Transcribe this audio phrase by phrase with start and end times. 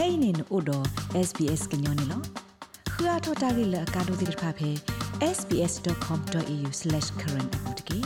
[0.00, 0.78] kainin odo
[1.28, 2.18] sbs gnyone lo
[2.92, 4.70] khua thota gi la ka do dir pha phe
[5.36, 7.98] sbs.com.au/current apotki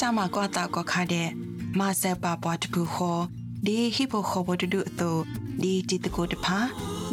[0.00, 1.28] တမကွာတာကွာခါတဲ့
[1.78, 3.22] မဆက်ပါပွားတခုခေါ်
[3.66, 5.10] ဒီဟိပိုခေါ်ဘဒဒုအတူ
[5.62, 6.58] ဒီတီတကိုတဖာ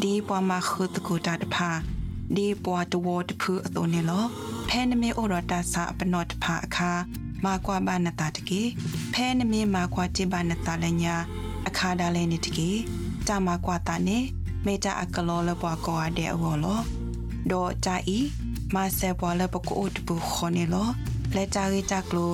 [0.01, 1.69] ဒီပွားမခုတကိုတာတဖာ
[2.35, 4.25] ဒီပွားတဝတဖူအတူနေလော
[4.67, 6.91] ဖဲနမေဩရတာစာပနောတဖာအခါ
[7.43, 8.61] မာကွာဘာနတာတကေ
[9.13, 11.17] ဖဲနမေမာကွာတိဘာနတာလညာ
[11.67, 12.69] အခါဒါလဲနေတကေ
[13.27, 14.19] တမကွာတာနေ
[14.65, 16.81] မေတာအကလောလပွားကောအတဲ့အဝလော
[17.51, 18.19] ဒေါ်ကြဤ
[18.73, 20.89] မဆက်ပွားလပကိုတပူခေါနေလော
[21.35, 22.31] လက်တာရီတကလို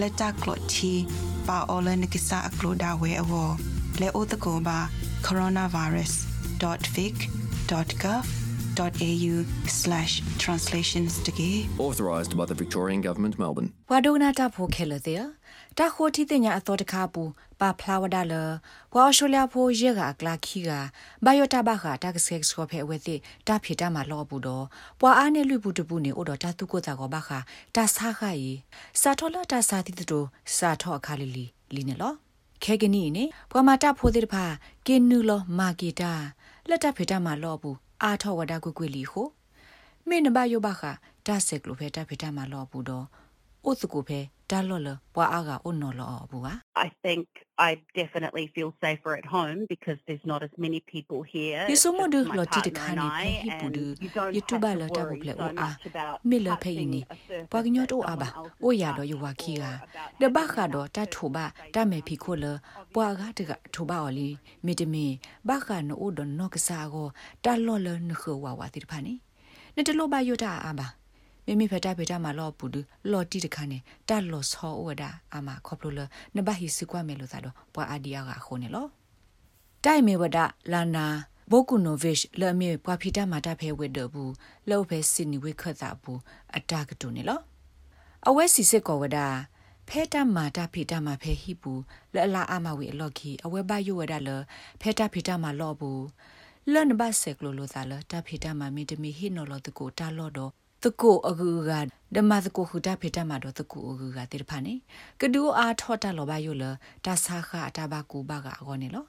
[0.00, 0.92] လက်တာကလိုချီ
[1.46, 3.32] ပါအော်လနကိစာအကလိုဒါဝဲအဝ
[4.00, 4.78] လဲအိုတကောပါ
[8.78, 11.50] coronavirus.vic.gov.au/translations တကေ
[11.86, 13.68] Authorised by the Victorian Government, Melbourne.
[13.90, 15.22] ဝါဒိုနာတာဖိုခဲလတဲ့
[15.78, 17.22] တာခိုတီတင်ညာအတော်တခါပူ
[17.60, 18.34] ပါဖလာဝဒါလ
[18.94, 20.70] ဝါရှိုလျာဖိုရေကကလာခီက
[21.24, 24.64] ဘိုင်ယိုတာဘခတာကဆက်စကောဖဲဝဲတိတာဖီတာမှာလောဘူးတော့
[25.00, 27.28] ပွာအားနဲ့လူဘူးတပူနေအိုတော့တာသူကိုတာကောဘခ
[27.74, 28.52] တာဆာခရီ
[29.00, 30.20] စာထောလာတာစာတိတူ
[30.56, 32.12] စာထောအခါလီလီလီနေလော
[32.64, 34.44] ခဲကနီနေပွာမာတာဖိုတဲ့တဖာ
[34.86, 36.12] ကင်းနူလောမာဂီတာ
[36.68, 39.26] လက်တာဖေတာမှာလောဘူး အာထောဝဒါကွကွလီခို
[40.08, 40.82] မင်းနဘယောဘခ
[41.26, 43.06] တာဆက်ကလိုဖဲတာဖေတာမှာလောဘူးတော့
[43.64, 44.20] အိုစကိုဖဲ
[44.52, 46.52] တာလော်လပွာအားကအိုနော်လောဘူးဟာ
[46.86, 47.26] I think
[47.68, 51.62] I definitely feel safer at home because there's not as many people here.
[51.72, 53.24] Ye so mo It's de just my lo ti de partner kha and ni I,
[53.24, 55.32] phe hi pu and du you don't YouTube have lo to ta bu worry ple
[55.38, 57.96] so o a much about mi lo phe touching ni a surface pa gnyo to
[58.00, 59.76] a that ba someone o else ya has do yu wa touched ki ga or
[59.88, 61.44] about de ba having kha do enough ta tho ba
[61.74, 62.52] ta me phi kho le
[62.94, 64.28] pwa ga de ga tho ba o li
[64.64, 65.06] mi de mi
[65.48, 67.04] ba kha no o do no ka sa go
[67.44, 69.14] ta lo le ne kho wa wa ti de pha ni
[69.76, 70.86] ne de lo ba yu ta a ba
[71.46, 72.76] မိမိဖတာဖေတာမှာလောပူဒ
[73.10, 76.00] လော်တီတခါနဲ့တတ်လော်ဆောဝဒအာမခေါပလိုလ
[76.34, 78.86] နဘဟိစကွာမဲလို့သာတော့ပွာအာဒီယာကခုန်နေလော
[79.84, 80.38] တိုင်မေဝဒ
[80.72, 81.06] လာနာ
[81.50, 84.32] ဘိုကူနိုဗစ်လမေပွာဖီတာမာတာဖဲဝဲဒဘူး
[84.70, 86.20] လောဖဲစင်နီဝဲခတ်တာဘူး
[86.56, 87.40] အတာကတူနေလော
[88.28, 89.18] အဝဲစီစစ်ကောဝဒ
[89.88, 91.82] ဖဲတာမာတာဖီတာမာဖဲဟိဘူး
[92.14, 94.30] လအလာအမဝေအလော့ခီအဝဲဘယဝဒလ
[94.80, 96.04] ဖဲတာဖီတာမာလောဘူး
[96.72, 100.52] လန်ဘတ်ဆက်ကလိုလိုသာလတာဖီတာမာမီတမီဟိနော်လောတကိုတာလော့တော့
[100.84, 101.70] တကိုအကူက
[102.16, 104.74] ဓမ္မတကိုခုတာဖေတမှာတော့တကိုအကူကတိရဖာနေ
[105.20, 106.64] ကဒူအားထော့တာလောဘယိုလ
[107.04, 109.04] တာဆာခအတာဘကူဘကအကောနေလော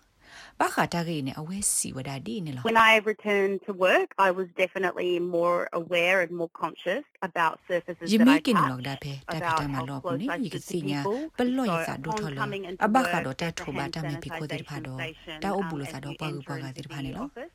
[0.60, 7.54] ဘာခတာကိနေအဝဲစီဝဒဒီနေလော When I returned to work, I was definitely more aware and more conscious about
[7.70, 8.70] surfaces ယ that မီ I ကင်း touch.
[8.72, 11.18] လောဒါဖေတာဖေ about တာမှာ how လောပ close နေ I ယက stood စီ to ညာ people.
[11.38, 14.76] ပလောရ So စာဒု upon ထော်လ coming into အဘခ work, တော့တာ there's a ထိုဘာ hand တာမေဖိကိုတိဖာ
[14.78, 17.16] sanitisation တော့ station, တာအ um, ဘူးလ as စာတော့ we ပါကူ enter ပါက into တိဖာနေ the
[17.18, 17.52] လော office.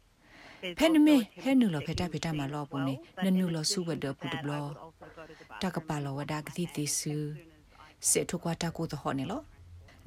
[0.63, 3.01] There's ဖဲန also မေ a ဟဲနူလော temperature ဖေတာဖေတာ checking မှာ machine လော as ပနေ well,
[3.17, 5.23] but န in နူလောစုဝ addition ဒ to ပူတ that, ဘ I လော would also go
[5.29, 7.49] to the တက bathroom ပါ and လောဝ wash ဒ my ကတိတိ hands စု as soon
[7.93, 9.41] as I စေထုကွာတာကိုသဟောနေလော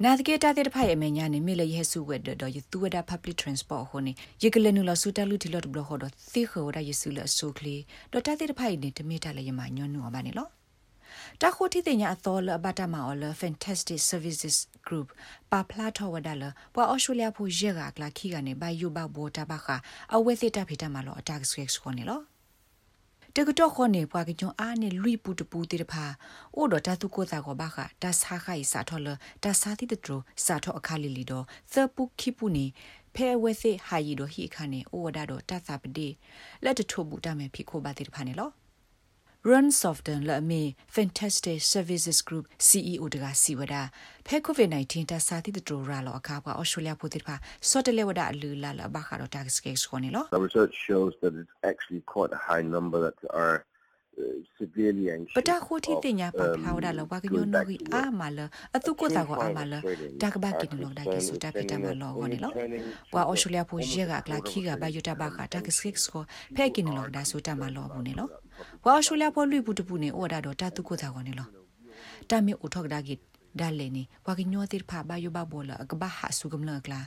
[0.04, 7.76] နာတကေတာတဲ့ဖိုင်အမညာနေမိလေယေဆုဝဲတော့ယသူဝဒ public transport ဟိုနေယေကလနူလဆူတလူတီလော့ဘလဟောတော့သေခောရယေဆုလဆူကလီ
[8.12, 10.48] တော့တာတဲ့ဖိုင်နေတမိတာလေယမညွန်းနူပါနေလော
[11.40, 14.56] တာခိုတီတင်ညာအသောလဘတာမာအော်လ fantastic services
[14.86, 15.08] group
[15.50, 19.66] ပါဖလာထောဝဒါလပွာအော်စတြေးလျဖိုရေကကလာခီကနေဘယူဘဘောတာဘခ
[20.14, 22.20] အဝဲသတာဖေတာမာလောအတက်စရက်စခေါနေလော
[23.36, 26.04] တကတော့ခေါနေပွားကကြွအားနေလွိပူတပူတိတဖာ
[26.56, 29.08] အိုတော့တတုကိုတာကောဘခတဆာခိုင်စာထောလ
[29.42, 32.66] တဆာတိတထရစာထောအခါလီလီတော့သပုခိပုနေ
[33.14, 36.08] ဖဲဝဲစေဟာယီတော့ဟိခါနေအိုဝဒါတော့တသပတိ
[36.64, 38.50] လက်တထုဘူးတမယ်ဖိခိုပါတိတဖာနေလော
[39.50, 40.62] Run Soften လအမေ
[40.96, 43.74] Fantastic Services Group CEO တကစီဝဒ
[44.26, 47.34] ဖဲ COVID-19 တစာတိတတူရာလောအခါကဩစတြေးလျပိုတိဖာ
[47.68, 53.56] စောတလေဝဒအလူလာလဘခါတော့ tax case ခေါနေလော The research shows that it's actually quite a high number that are
[54.20, 55.36] uh, severely anxious.
[55.38, 58.12] ပတာခိုတီ of, တင်ညာပါ um, ဖလာဝဒလောဘက going ညို back နိုဂီ to အာ work.
[58.20, 58.38] မလ
[58.76, 66.22] အတုကိုတာကိုအာမလ Training တကဘကိန are လောဒါကိစတာပိတမ concerned လော with ခေါနေလော training ဘွာဩစတြေးလျပိုရေကကလာခီကဘယတာဘခ tax case ကို
[66.56, 68.28] ဖဲကိနလောဒါဆိုတာမလောဘူးနေလော
[68.84, 71.48] ဘွာဩစတြေးလျပိုလွိပူတပူနေဩဒါတော့တတုကိုတာခေါနေလော
[72.30, 73.14] တမီဥထောက်ဒါကိ
[73.60, 77.00] ဒါလေနီဘွာကညိုတိဖာဘယဘဘောလအကဘဟာဆုကမလကလာ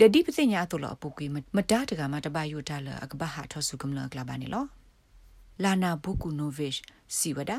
[0.00, 1.26] ဒဒီပစညာအတူလောပုကွေ
[1.56, 4.64] မတားတကမတဘယုတာလအကဘဟာထောဆုကမလကလာပါနေလော
[5.62, 6.74] လာနာဘုကုနိုဗစ်
[7.16, 7.58] စီဝဒါ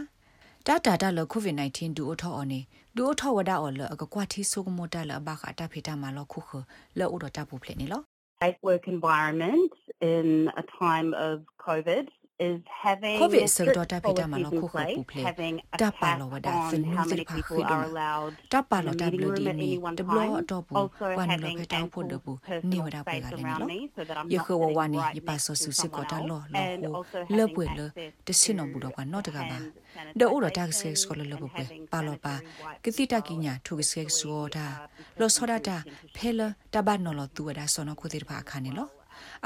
[0.68, 2.60] တာတာတာလကိုဗစ် -19 ဒူအထောအနေ
[2.96, 6.50] ဒူအထောဝဒါအော်လအကကွာတီဆုကမတာလဘခအတာဖေတာမလောခုခ
[6.98, 8.02] လောဥဒတာပူဖလေနေလော
[8.42, 9.72] safe work environment
[10.14, 10.28] in
[10.64, 11.36] a time of
[11.68, 15.22] COVID is having COVID strict so dota peta policies malo in ko ko place, puple.
[15.24, 17.70] having a Da cap palo wada on fin how nu many zir pa people are
[17.70, 17.84] khidum.
[17.90, 20.04] allowed ta in palo the ta meeting blo room di at ni any one de
[20.04, 20.46] blo time.
[20.50, 22.34] to bu Also wan lo having pe ta pho ample de bu
[22.64, 24.48] ni personal wada pa space ga ni around lo me so that I'm ye not
[24.48, 26.08] kho wa sitting wa ni right ye pa next so to su si ko someone
[26.12, 28.66] ta lo else, lo and ho also le having pwe le access de sin no
[28.66, 29.72] to bu do wa no de ga ba hand
[30.20, 32.14] de o ro ta se sanitization ko le le bu and pwe having pa lo
[32.26, 34.52] pa sanitary ke ti ta wipes ki as nya well, thu ke se so particularly,
[34.58, 36.94] da uh, because lo we so da do ta tend to phe le ta ba
[37.06, 38.86] no lo tu wa da so no ko ti pa kha ni lo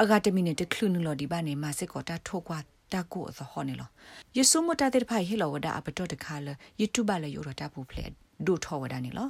[0.01, 2.59] အဂါတမီနဲ့တခလူနလောဒီဘာနေမစစ်ကောတာထိုကွာ
[2.93, 3.89] တာကိုသဟောနေလော
[4.37, 6.47] ယေဆုမတာတဲ့ဖိုင်ဟီလောဝဒအပတော်တခါလ
[6.81, 8.11] YouTube လေယောရတာပူဖလက်
[8.45, 9.29] ဒိုထောဝဒနေလော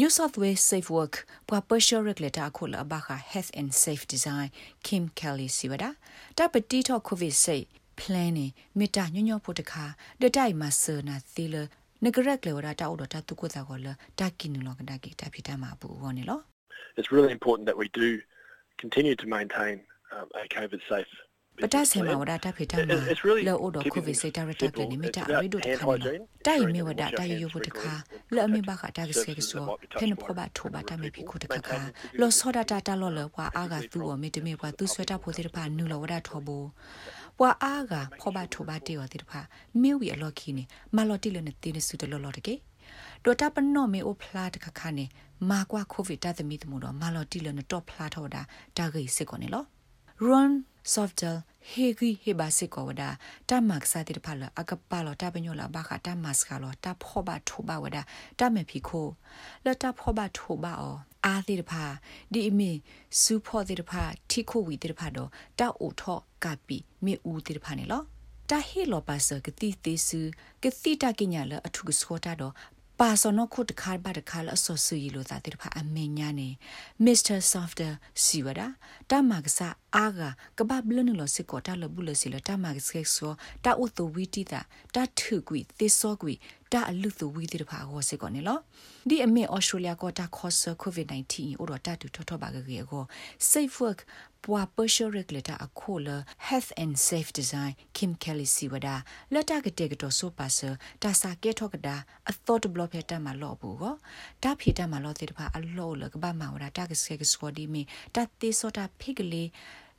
[0.00, 1.14] New South Wales Safe Work
[1.48, 4.48] ပွာပရှောရက်လက်တာခုလအဘခ Health and Safe Design
[4.86, 5.84] Kim Kelly စီဝဒ
[6.38, 7.68] တာပတိထော COVID safe
[8.00, 8.46] plan နေ
[8.78, 9.84] မေတာညညဖို့တခါ
[10.22, 11.54] ဒတိုင်မဆာနာသီလ
[12.04, 13.86] နဂရက်လေဝဒတာအော်တာတုကိုတာကောလ
[14.18, 16.40] တာကင်းလောကတာကီတာဖီတာမဘူဝနေလော
[16.98, 18.08] It's really important that we do
[18.82, 19.74] continue to maintain
[20.14, 21.12] um, a COVID safe
[21.60, 22.98] ပတာဆေမာဝဒတာဖေတာမာ
[23.46, 26.06] လောအိုဒကိုဗစ်စေတာရတာကနိမတာရီဒိုတခါန
[26.46, 27.92] တိုင်မီဝဒတာယယဘတခါ
[28.34, 29.64] လောအမေဘခတာကစကေဆို
[29.98, 31.78] ဖင်ဖောဘထိုဘတာမေဖိခုတခါခါ
[32.20, 36.56] လောစောဒတာတာလောလောပွာအာဂသူဝမေတမေပွာသူဆွဲတာဖိုတိတဖာနူလောဝဒထောဘူ
[37.38, 39.40] ပွာအာဂဖောဘထိုဘတေယောတိတဖာ
[39.82, 40.64] မေဝီအလော်ခီနေ
[40.96, 42.54] မလော်တီလနဲ့တင်းစုတလောလော်တကေ
[43.24, 45.04] ဒိုတာပနောမေအိုဖလာတခခါနေ
[45.50, 48.42] မာကွာကိုဗစ်တာသမီတမှုတော့မလော်တီလနဲ့တော့ဖလာထောတာ
[48.76, 49.64] တာဂိစစ်ကောနေလော
[50.26, 50.52] run
[50.84, 55.54] softel hegi heba se ko wada ta mak sa ti phala akapa lo ta banyo
[55.54, 58.02] la ba kha ta mas ka lo ta pho ba tho ba wada
[58.36, 59.14] ta me phi kho
[59.64, 60.92] la ta pho ba tho ba o
[61.22, 61.84] a ti de pha
[62.32, 65.24] di mi su pho ti de pha thi kho wi ti de pha do
[65.58, 67.98] ta o tho ka pi mi u ti de pha ne lo
[68.50, 70.20] ta he lo pa sa ke ti ti su
[70.62, 72.48] ke ti ta ki nya la athu ke so ta do
[73.02, 76.48] ပါစနခုတခါဘာတခါလအစောဆူရီလိုသာတဲ့ဖာအမေညာနေ
[77.04, 77.88] မစ္စတာဆော့ဖ်တာ
[78.24, 78.66] စီဝဒါ
[79.10, 80.20] တမကဆာအာဂ
[80.58, 83.32] ကဘဘလနလစကောတာလဘူးလစီလတမကစကဆော
[83.64, 84.60] တာဥတဝီတီတာ
[84.94, 86.34] တထုကွီသေဆောကွီ
[86.72, 88.58] တာအလူသူဝီတဲ့ဖာဟောစကောနေလော
[89.08, 93.04] ဒီအမေဩစတြေးလျကတာခေါ်ဆာကိုဗစ် -19 ဥရတာတူထထဘာဂရေကို
[93.50, 94.00] safe work
[94.44, 96.08] ပွာပရှရက်လက်တာအခုလ
[96.46, 98.96] health and safe design kim kelly siwada
[99.32, 100.70] လက်တာကတဲ့ကတော့ဆိုပါဆာ
[101.02, 101.96] တာစာကဲထောက်ကတာ
[102.30, 103.94] အသောတဘလဖက်တာမလော့ဘူးကို
[104.42, 107.82] တာဖီတာမလော့တဲ့တဖာအလော့လကဘာမဝတာတာကစကစကောဒီမီ
[108.14, 109.48] တာတေစောတာဖိကလေး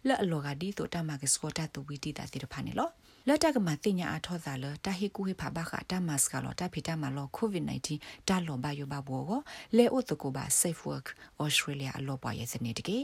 [0.07, 2.89] လက်အလောကဒီတော့တာမကစကောတာတူဝီတီတာတဲ့တဖာနေလော
[3.27, 9.41] လက်တကမတင်ညာအထောသာလတာဟီကူဟိဖာဘခတာမတ်စကလောတာဖီတာမလောကိုဗစ် -19 တာလောဘယောဘဘောကို
[9.77, 11.07] လေအိုတကိုပါ safe work
[11.43, 12.99] australia အလောပွားရဲ့စနေတကေ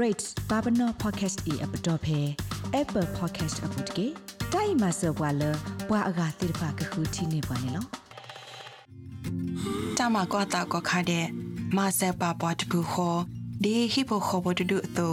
[0.00, 2.34] rate babano podcast e app dot phe
[2.72, 4.06] apple podcast app dot ke
[4.52, 5.50] dai ma so bwa lo
[5.88, 7.82] bwa aga tir pha ka khu thi ne bwa ne lo
[9.98, 11.26] တာမကွာတာကခါတဲ့
[11.76, 13.20] မာဆယ်ပါပွားတပူခေါ်
[13.64, 15.08] ဒီဟိပိုခေါ်ဘတူတူ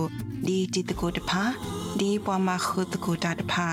[0.47, 1.43] ဒီတီတကိုတဖာ
[1.99, 3.67] ဒီပွားမခုတကိုတာတဖာ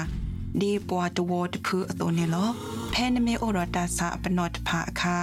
[0.61, 2.49] ဒီပွားတဝတဖူအတုံနေလော
[2.93, 5.17] ဖဲနမေဩရတာစာပနောတဖာအခါ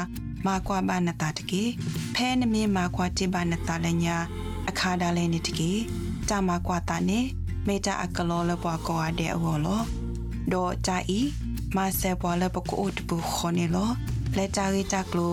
[0.45, 1.63] မာကွာဘာနတာတကေ
[2.15, 4.17] ဖဲနမေမာကွာတိဘာနတာလညာ
[4.68, 5.72] အခါဒါလဲနေတကေ
[6.28, 7.20] တာမကွာတာနေ
[7.66, 9.82] မေတာအကလောလပွားကောအတဲ့အဝလော
[10.52, 11.20] ဒေါ်ကြဤ
[11.76, 13.90] မာဆယ်ပွားလပကိုတပူခေါ်နေလော
[14.36, 15.32] လက်တာရီတာကလို